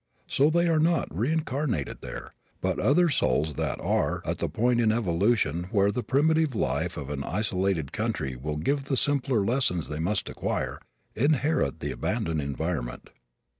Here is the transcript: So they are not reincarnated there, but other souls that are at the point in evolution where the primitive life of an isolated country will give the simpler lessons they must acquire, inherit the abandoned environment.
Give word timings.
So 0.25 0.49
they 0.49 0.67
are 0.67 0.79
not 0.79 1.15
reincarnated 1.15 2.01
there, 2.01 2.33
but 2.59 2.79
other 2.79 3.07
souls 3.07 3.53
that 3.53 3.79
are 3.79 4.23
at 4.25 4.39
the 4.39 4.49
point 4.49 4.81
in 4.81 4.91
evolution 4.91 5.65
where 5.65 5.91
the 5.91 6.01
primitive 6.01 6.55
life 6.55 6.97
of 6.97 7.11
an 7.11 7.23
isolated 7.23 7.91
country 7.91 8.35
will 8.35 8.57
give 8.57 8.85
the 8.85 8.97
simpler 8.97 9.45
lessons 9.45 9.89
they 9.89 9.99
must 9.99 10.27
acquire, 10.27 10.79
inherit 11.15 11.81
the 11.81 11.91
abandoned 11.91 12.41
environment. 12.41 13.11